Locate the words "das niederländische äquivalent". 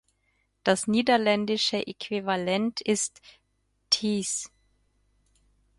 0.63-2.81